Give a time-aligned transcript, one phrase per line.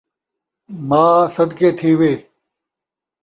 [0.89, 2.13] ماء صدقے تھیوے